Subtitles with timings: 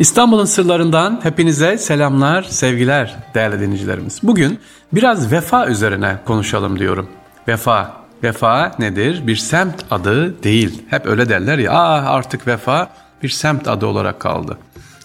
[0.00, 4.18] İstanbul'un sırlarından hepinize selamlar, sevgiler değerli dinleyicilerimiz.
[4.22, 4.58] Bugün
[4.92, 7.08] biraz vefa üzerine konuşalım diyorum.
[7.48, 9.26] Vefa, vefa nedir?
[9.26, 10.82] Bir semt adı değil.
[10.88, 12.90] Hep öyle derler ya, Aa, artık vefa
[13.22, 14.58] bir semt adı olarak kaldı.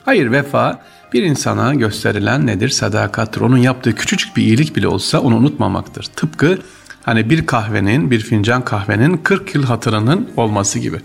[0.05, 0.81] Hayır vefa
[1.13, 2.69] bir insana gösterilen nedir?
[2.69, 3.41] Sadakattır.
[3.41, 6.03] Onun yaptığı küçücük bir iyilik bile olsa onu unutmamaktır.
[6.03, 6.59] Tıpkı
[7.03, 10.97] hani bir kahvenin, bir fincan kahvenin 40 yıl hatırının olması gibi.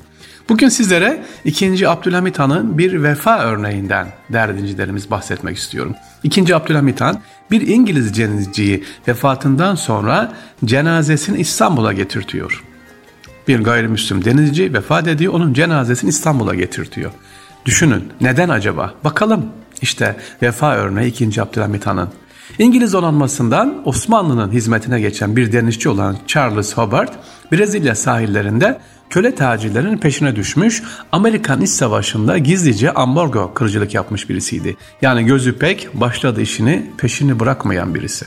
[0.48, 1.88] Bugün sizlere 2.
[1.88, 5.94] Abdülhamit Han'ın bir vefa örneğinden değerli dinleyicilerimiz bahsetmek istiyorum.
[6.22, 6.56] 2.
[6.56, 7.20] Abdülhamit Han
[7.50, 10.32] bir İngiliz denizciyi vefatından sonra
[10.64, 12.64] cenazesini İstanbul'a getirtiyor.
[13.48, 17.10] Bir gayrimüslim denizci vefat ediyor, onun cenazesini İstanbul'a getirtiyor.
[17.64, 18.94] Düşünün neden acaba?
[19.04, 19.46] Bakalım
[19.82, 21.42] işte vefa örneği 2.
[21.42, 22.08] Abdülhamit Han'ın.
[22.58, 27.12] İngiliz donanmasından Osmanlı'nın hizmetine geçen bir denizci olan Charles Hobart,
[27.52, 30.82] Brezilya sahillerinde köle tacirlerinin peşine düşmüş,
[31.12, 34.76] Amerikan İç Savaşı'nda gizlice ambargo kırıcılık yapmış birisiydi.
[35.02, 38.26] Yani gözü pek başladı işini peşini bırakmayan birisi.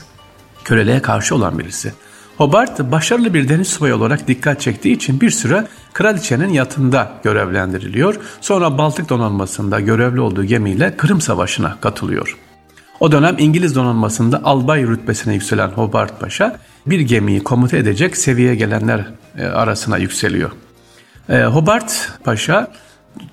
[0.64, 1.92] Köleliğe karşı olan birisi.
[2.36, 8.20] Hobart başarılı bir deniz subayı olarak dikkat çektiği için bir süre kraliçenin yatında görevlendiriliyor.
[8.40, 12.38] Sonra Baltık donanmasında görevli olduğu gemiyle Kırım Savaşı'na katılıyor.
[13.00, 19.06] O dönem İngiliz donanmasında albay rütbesine yükselen Hobart Paşa bir gemiyi komuta edecek seviyeye gelenler
[19.38, 20.50] e, arasına yükseliyor.
[21.28, 22.68] E, Hobart Paşa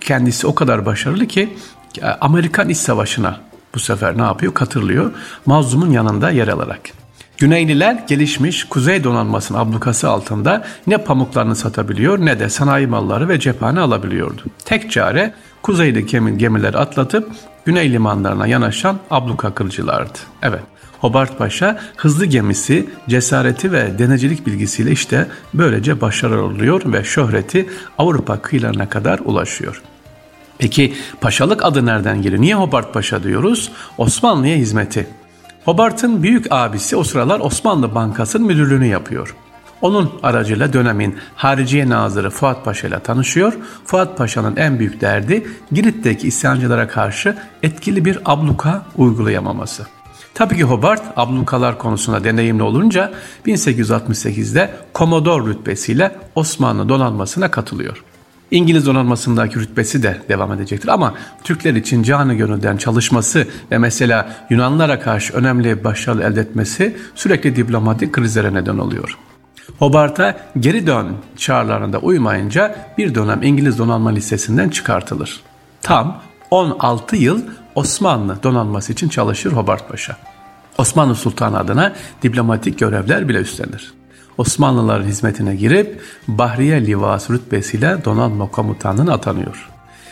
[0.02, 1.58] kendisi o kadar başarılı ki
[2.02, 3.40] e, Amerikan İç Savaşı'na
[3.76, 4.54] bu sefer ne yapıyor?
[4.54, 5.12] Katılıyor.
[5.46, 6.80] Mazlum'un yanında yer alarak.
[7.38, 13.80] Güneyliler gelişmiş kuzey donanmasının ablukası altında ne pamuklarını satabiliyor ne de sanayi malları ve cephane
[13.80, 14.42] alabiliyordu.
[14.66, 17.32] Tek çare kuzeyli gemileri atlatıp
[17.66, 20.20] güney limanlarına yanaşan abluka kılıcılardı.
[20.42, 20.62] Evet
[21.00, 28.42] Hobart Paşa hızlı gemisi, cesareti ve denecilik bilgisiyle işte böylece başarılı oluyor ve şöhreti Avrupa
[28.42, 29.82] kıyılarına kadar ulaşıyor.
[30.58, 32.42] Peki paşalık adı nereden geliyor?
[32.42, 33.72] Niye Hobart Paşa diyoruz?
[33.98, 35.08] Osmanlı'ya hizmeti.
[35.66, 39.36] Hobart'ın büyük abisi o sıralar Osmanlı Bankası'nın müdürlüğünü yapıyor.
[39.82, 43.54] Onun aracıyla dönemin Hariciye Nazırı Fuat Paşa ile tanışıyor.
[43.86, 49.86] Fuat Paşa'nın en büyük derdi Girit'teki isyancılara karşı etkili bir abluka uygulayamaması.
[50.34, 53.12] Tabii ki Hobart ablukalar konusunda deneyimli olunca
[53.46, 58.04] 1868'de Komodor rütbesiyle Osmanlı donanmasına katılıyor.
[58.52, 61.14] İngiliz donanmasındaki rütbesi de devam edecektir ama
[61.44, 68.14] Türkler için canı gönülden çalışması ve mesela Yunanlara karşı önemli başarı elde etmesi sürekli diplomatik
[68.14, 69.18] krizlere neden oluyor.
[69.80, 75.42] Hobart'a geri dön çağrılarında uymayınca bir dönem İngiliz donanma lisesinden çıkartılır.
[75.82, 77.42] Tam 16 yıl
[77.76, 80.18] Osmanlı donanması için çalışır Hobart Paşa.
[80.78, 83.94] Osmanlı Sultanı adına diplomatik görevler bile üstlenir.
[84.38, 89.70] Osmanlıların hizmetine girip Bahriye Livası rütbesiyle donanma komutanlığına atanıyor.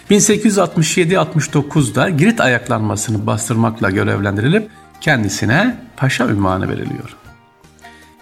[0.10, 4.70] 1867-69'da Girit ayaklanmasını bastırmakla görevlendirilip
[5.02, 7.19] kendisine paşa ünvanı veriliyor.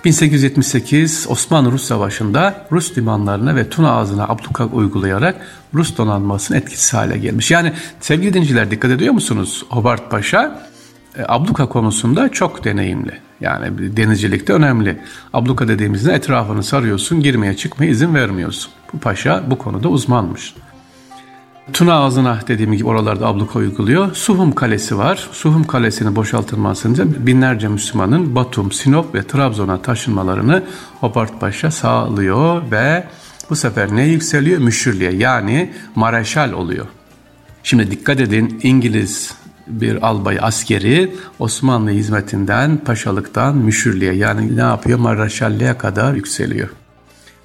[0.05, 5.35] 1878 Osmanlı-Rus Savaşı'nda Rus limanlarına ve Tuna ağzına abluka uygulayarak
[5.73, 7.51] Rus donanmasını etkisiz hale gelmiş.
[7.51, 9.65] Yani sevgili dinciler dikkat ediyor musunuz?
[9.69, 10.67] Hobart Paşa
[11.17, 13.11] e, abluka konusunda çok deneyimli.
[13.41, 14.99] Yani denizcilikte önemli.
[15.33, 18.71] Abluka dediğimizde etrafını sarıyorsun, girmeye çıkmaya izin vermiyorsun.
[18.93, 20.53] Bu paşa bu konuda uzmanmış.
[21.73, 24.15] Tuna ağzına dediğim gibi oralarda abluka uyguluyor.
[24.15, 25.29] Suhum Kalesi var.
[25.31, 30.63] Suhum Kalesi'nin boşaltılmasında binlerce Müslümanın Batum, Sinop ve Trabzon'a taşınmalarını
[30.99, 33.03] Hobart Paşa sağlıyor ve
[33.49, 34.59] bu sefer ne yükseliyor?
[34.59, 36.85] Müşürlüğe yani mareşal oluyor.
[37.63, 39.33] Şimdi dikkat edin İngiliz
[39.67, 44.99] bir albay askeri Osmanlı hizmetinden, paşalıktan müşürlüğe yani ne yapıyor?
[44.99, 46.69] Mareşalliğe kadar yükseliyor.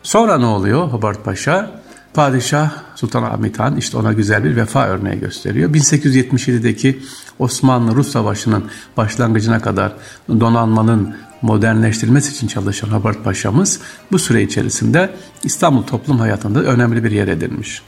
[0.03, 1.82] Sonra ne oluyor Hobart Paşa?
[2.15, 5.71] Padişah Sultan Ahmet Han işte ona güzel bir vefa örneği gösteriyor.
[5.71, 7.03] 1877'deki
[7.39, 8.65] Osmanlı-Rus Savaşı'nın
[8.97, 9.93] başlangıcına kadar
[10.41, 13.81] donanmanın modernleştirilmesi için çalışan Hobart Paşa'mız
[14.13, 15.11] bu süre içerisinde
[15.45, 17.83] İstanbul toplum hayatında önemli bir yer edinmiş.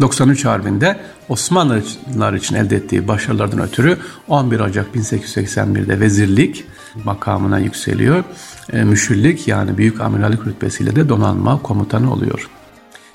[0.00, 3.98] 93 Harbi'nde Osmanlılar için elde ettiği başarılardan ötürü
[4.28, 6.64] 11 Ocak 1881'de vezirlik
[7.04, 8.24] makamına yükseliyor.
[8.72, 12.50] E, müşüllik yani büyük amiralik rütbesiyle de donanma komutanı oluyor.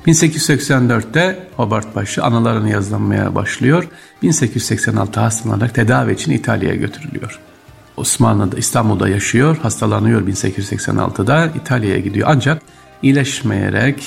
[0.07, 3.88] 1884'te Hobart Paşa anılarını yazılmaya başlıyor.
[4.21, 7.39] 1886 hastalanarak tedavi için İtalya'ya götürülüyor.
[7.98, 12.27] Osmanlı'da İstanbul'da yaşıyor, hastalanıyor 1886'da İtalya'ya gidiyor.
[12.31, 12.62] Ancak
[13.01, 14.03] iyileşmeyerek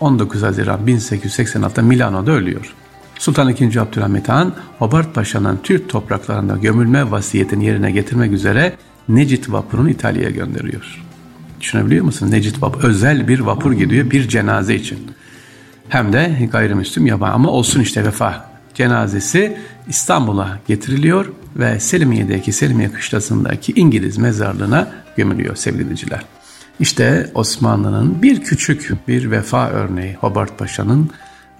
[0.00, 2.74] 19 Haziran 1886'da Milano'da ölüyor.
[3.18, 3.78] Sultan II.
[3.78, 8.72] Abdülhamit Han, Hobart Paşa'nın Türk topraklarında gömülme vasiyetini yerine getirmek üzere
[9.08, 11.04] Necit vapurunu İtalya'ya gönderiyor.
[11.60, 12.30] Düşünebiliyor musun?
[12.30, 14.98] Necit vapur, özel bir vapur gidiyor bir cenaze için.
[15.88, 23.72] Hem de gayrimüslim yaban ama olsun işte vefa cenazesi İstanbul'a getiriliyor ve Selimiye'deki Selimiye kışlasındaki
[23.72, 26.22] İngiliz mezarlığına gömülüyor sevgili dinleyiciler.
[26.80, 31.10] İşte Osmanlı'nın bir küçük bir vefa örneği Hobart Paşa'nın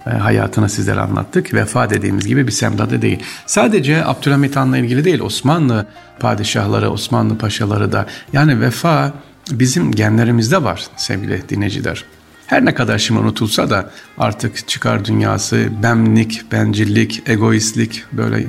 [0.07, 1.55] e, hayatını sizlere anlattık.
[1.55, 3.23] Vefa dediğimiz gibi bir semdadı değil.
[3.47, 5.87] Sadece Abdülhamit Han'la ilgili değil Osmanlı
[6.21, 9.13] padişahları, Osmanlı paşaları da yani vefa
[9.51, 12.05] bizim genlerimizde var sevgili dinleyiciler.
[12.47, 18.47] Her ne kadar şimdi unutulsa da artık çıkar dünyası, benlik, bencillik, egoistlik böyle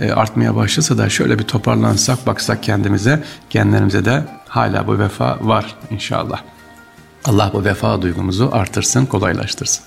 [0.00, 5.76] e, artmaya başlasa da şöyle bir toparlansak baksak kendimize, genlerimize de hala bu vefa var
[5.90, 6.42] inşallah.
[7.24, 9.84] Allah bu vefa duygumuzu artırsın, kolaylaştırsın.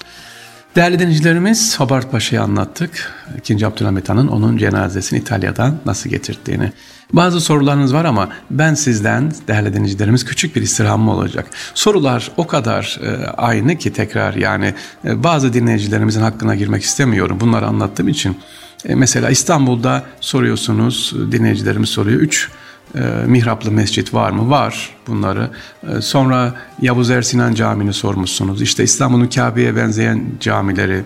[0.79, 3.13] Değerli dinleyicilerimiz Hobart Paşa'yı anlattık.
[3.37, 6.71] İkinci Abdülhamit Han'ın onun cenazesini İtalya'dan nasıl getirdiğini.
[7.13, 11.47] Bazı sorularınız var ama ben sizden değerli dinleyicilerimiz küçük bir istirhamım olacak.
[11.73, 14.73] Sorular o kadar e, aynı ki tekrar yani
[15.05, 17.37] e, bazı dinleyicilerimizin hakkına girmek istemiyorum.
[17.39, 18.37] Bunları anlattığım için.
[18.85, 22.21] E, mesela İstanbul'da soruyorsunuz, dinleyicilerimiz soruyor.
[22.21, 22.49] Üç
[22.95, 24.49] e, mihraplı mescit var mı?
[24.49, 25.49] Var bunları.
[25.97, 28.61] E, sonra Yavuz Ersinan Camii'ni sormuşsunuz.
[28.61, 31.01] İşte İstanbul'un Kabe'ye benzeyen camileri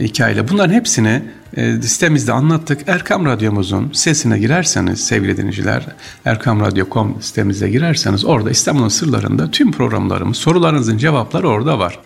[0.00, 0.48] hikayeyle.
[0.48, 1.22] Bunların hepsini
[1.56, 2.88] e, sitemizde anlattık.
[2.88, 5.86] Erkam Radyomuzun sesine girerseniz sevgili dinleyiciler,
[6.24, 11.98] erkamradyo.com sitemize girerseniz orada İstanbul'un sırlarında tüm programlarımız, sorularınızın cevapları orada var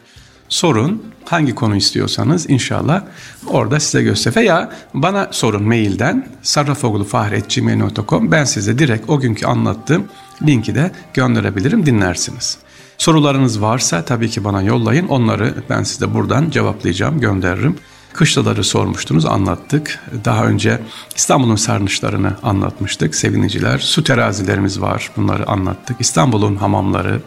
[0.49, 1.03] sorun.
[1.25, 3.03] Hangi konu istiyorsanız inşallah
[3.47, 4.37] orada size göster.
[4.37, 10.05] Veya bana sorun mailden sarrafoglufahretgmail.com ben size direkt o günkü anlattığım
[10.47, 12.59] linki de gönderebilirim dinlersiniz.
[12.99, 15.09] Sorularınız varsa tabii ki bana yollayın.
[15.09, 17.77] Onları ben size buradan cevaplayacağım, gönderirim.
[18.13, 20.01] Kışlaları sormuştunuz, anlattık.
[20.25, 20.81] Daha önce
[21.17, 23.79] İstanbul'un sarnıçlarını anlatmıştık seviniciler.
[23.79, 25.97] Su terazilerimiz var, bunları anlattık.
[26.01, 27.23] İstanbul'un hamamları,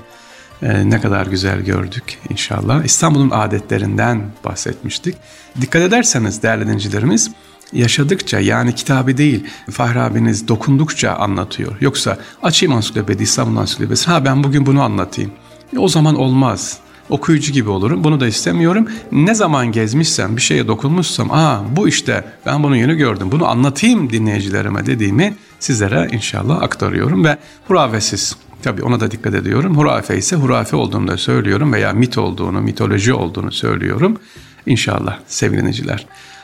[0.62, 2.84] e, ne kadar güzel gördük inşallah.
[2.84, 5.16] İstanbul'un adetlerinden bahsetmiştik.
[5.62, 7.32] Dikkat ederseniz değerli dinleyicilerimiz
[7.74, 11.76] yaşadıkça yani kitabı değil Fahri abiniz dokundukça anlatıyor.
[11.82, 15.32] Yoksa açayım ansiklopedi İstanbul ansiklopedisi ha ben bugün bunu anlatayım.
[15.74, 18.04] E, o zaman olmaz okuyucu gibi olurum.
[18.04, 18.88] Bunu da istemiyorum.
[19.12, 23.32] Ne zaman gezmişsem, bir şeye dokunmuşsam, aa bu işte ben bunu yeni gördüm.
[23.32, 27.38] Bunu anlatayım dinleyicilerime dediğimi sizlere inşallah aktarıyorum ve
[27.68, 29.78] hurafesiz Tabii ona da dikkat ediyorum.
[29.78, 34.18] Hurafe ise hurafe olduğunu da söylüyorum veya mit olduğunu, mitoloji olduğunu söylüyorum.
[34.66, 35.96] İnşallah sevgili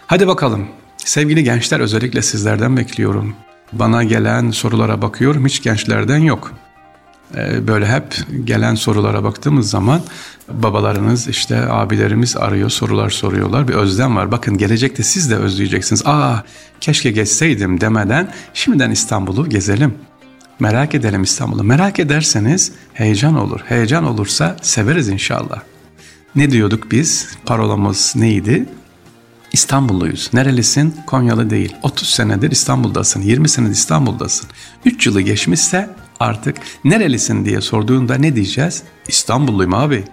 [0.07, 0.67] Hadi bakalım.
[0.97, 3.35] Sevgili gençler özellikle sizlerden bekliyorum.
[3.73, 6.53] Bana gelen sorulara bakıyorum hiç gençlerden yok.
[7.35, 10.01] Ee, böyle hep gelen sorulara baktığımız zaman
[10.49, 14.31] babalarınız işte abilerimiz arıyor sorular soruyorlar bir özlem var.
[14.31, 16.01] Bakın gelecekte siz de özleyeceksiniz.
[16.05, 16.43] Aa
[16.81, 19.93] keşke geçseydim demeden şimdiden İstanbul'u gezelim.
[20.59, 21.63] Merak edelim İstanbul'u.
[21.63, 23.59] Merak ederseniz heyecan olur.
[23.65, 25.61] Heyecan olursa severiz inşallah.
[26.35, 27.27] Ne diyorduk biz?
[27.45, 28.65] Parolamız neydi?
[29.53, 30.29] İstanbulluyuz.
[30.33, 30.95] Nerelisin?
[31.07, 31.75] Konyalı değil.
[31.83, 33.21] 30 senedir İstanbul'dasın.
[33.21, 34.49] 20 senedir İstanbul'dasın.
[34.85, 35.89] 3 yılı geçmişse
[36.19, 38.83] artık nerelisin diye sorduğunda ne diyeceğiz?
[39.07, 40.03] İstanbulluyum abi.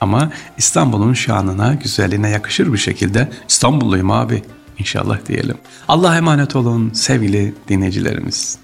[0.00, 4.42] Ama İstanbul'un şanına, güzelliğine yakışır bir şekilde İstanbulluyum abi.
[4.78, 5.56] İnşallah diyelim.
[5.88, 8.58] Allah'a emanet olun sevgili dinleyicilerimiz.